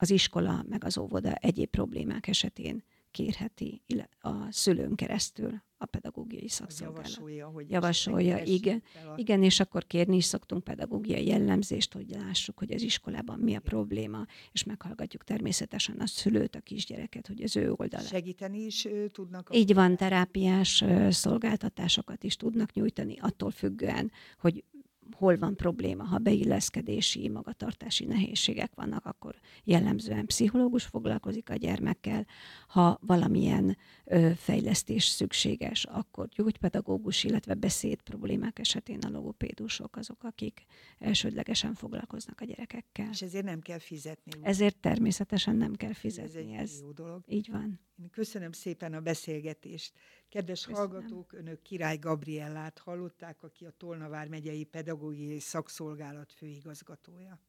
az 0.00 0.10
iskola 0.10 0.64
meg 0.68 0.84
az 0.84 0.98
óvoda 0.98 1.34
egyéb 1.34 1.70
problémák 1.70 2.26
esetén 2.26 2.84
kérheti 3.10 3.82
a 4.20 4.52
szülőn 4.52 4.94
keresztül 4.94 5.62
a 5.76 5.86
pedagógiai 5.86 6.48
szakszolgálat. 6.48 7.06
Javasolja, 7.06 7.46
hogy 7.46 7.70
Javasolja, 7.70 8.42
igen. 8.42 8.82
A... 8.94 9.12
Igen, 9.16 9.42
és 9.42 9.60
akkor 9.60 9.86
kérni 9.86 10.16
is 10.16 10.24
szoktunk 10.24 10.64
pedagógiai 10.64 11.26
jellemzést, 11.26 11.92
hogy 11.92 12.10
lássuk, 12.10 12.58
hogy 12.58 12.72
az 12.72 12.82
iskolában 12.82 13.38
mi 13.38 13.54
a 13.54 13.60
probléma, 13.60 14.26
és 14.52 14.64
meghallgatjuk 14.64 15.24
természetesen 15.24 15.96
a 15.98 16.06
szülőt, 16.06 16.54
a 16.54 16.60
kisgyereket, 16.60 17.26
hogy 17.26 17.42
az 17.42 17.56
ő 17.56 17.72
oldalán. 17.76 18.06
Segíteni 18.06 18.58
is 18.58 18.88
tudnak? 19.12 19.48
Így 19.52 19.74
van, 19.74 19.96
terápiás 19.96 20.84
szolgáltatásokat 21.10 22.24
is 22.24 22.36
tudnak 22.36 22.72
nyújtani, 22.72 23.16
attól 23.20 23.50
függően, 23.50 24.12
hogy 24.38 24.64
hol 25.18 25.36
van 25.36 25.56
probléma. 25.56 26.04
Ha 26.04 26.18
beilleszkedési, 26.18 27.28
magatartási 27.28 28.04
nehézségek 28.04 28.74
vannak, 28.74 29.06
akkor 29.06 29.34
jellemzően 29.64 30.26
pszichológus 30.26 30.84
foglalkozik 30.84 31.50
a 31.50 31.54
gyermekkel. 31.54 32.26
Ha 32.66 32.98
valamilyen 33.02 33.76
ö, 34.04 34.30
fejlesztés 34.36 35.04
szükséges, 35.04 35.84
akkor 35.84 36.28
gyógypedagógus, 36.28 37.24
illetve 37.24 37.54
beszéd 37.54 38.02
problémák 38.02 38.58
esetén 38.58 38.98
a 38.98 39.08
logopédusok 39.08 39.96
azok, 39.96 40.22
akik 40.24 40.64
elsődlegesen 40.98 41.74
foglalkoznak 41.74 42.40
a 42.40 42.44
gyerekekkel. 42.44 43.08
És 43.10 43.22
ezért 43.22 43.44
nem 43.44 43.60
kell 43.60 43.78
fizetni. 43.78 44.32
Ezért 44.42 44.76
természetesen 44.76 45.56
nem 45.56 45.74
kell 45.74 45.92
fizetni. 45.92 46.30
Ez 46.30 46.34
egy 46.34 46.52
ez 46.52 46.80
jó 46.80 46.92
dolog. 46.92 47.22
Így 47.26 47.50
van. 47.50 47.80
Én 48.02 48.10
köszönöm 48.10 48.52
szépen 48.52 48.94
a 48.94 49.00
beszélgetést. 49.00 49.92
Kedves 50.28 50.64
Köszönöm. 50.66 50.90
hallgatók, 50.90 51.32
önök 51.32 51.62
Király 51.62 51.98
Gabriellát 51.98 52.78
hallották, 52.78 53.42
aki 53.42 53.64
a 53.64 53.70
Tolnavár 53.70 54.28
megyei 54.28 54.64
pedagógiai 54.64 55.38
szakszolgálat 55.38 56.32
főigazgatója. 56.32 57.40